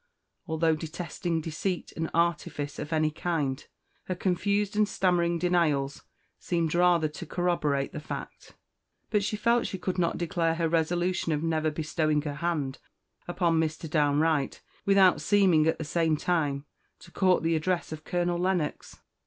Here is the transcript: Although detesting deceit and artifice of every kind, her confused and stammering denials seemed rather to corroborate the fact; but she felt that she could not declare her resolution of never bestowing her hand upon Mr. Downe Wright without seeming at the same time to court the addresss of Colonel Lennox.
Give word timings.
Although 0.47 0.75
detesting 0.77 1.41
deceit 1.41 1.93
and 1.95 2.09
artifice 2.11 2.79
of 2.79 2.91
every 2.91 3.11
kind, 3.11 3.63
her 4.05 4.15
confused 4.15 4.75
and 4.75 4.89
stammering 4.89 5.37
denials 5.37 6.01
seemed 6.39 6.73
rather 6.73 7.07
to 7.09 7.25
corroborate 7.27 7.91
the 7.91 7.99
fact; 7.99 8.55
but 9.11 9.23
she 9.23 9.37
felt 9.37 9.59
that 9.61 9.65
she 9.67 9.77
could 9.77 9.99
not 9.99 10.17
declare 10.17 10.55
her 10.55 10.67
resolution 10.67 11.31
of 11.33 11.43
never 11.43 11.69
bestowing 11.69 12.23
her 12.23 12.33
hand 12.33 12.79
upon 13.27 13.59
Mr. 13.59 13.87
Downe 13.87 14.19
Wright 14.19 14.59
without 14.87 15.21
seeming 15.21 15.67
at 15.67 15.77
the 15.77 15.83
same 15.83 16.17
time 16.17 16.65
to 16.97 17.11
court 17.11 17.43
the 17.43 17.53
addresss 17.53 17.91
of 17.91 18.03
Colonel 18.03 18.39
Lennox. 18.39 19.01